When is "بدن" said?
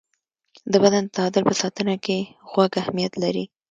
0.83-1.03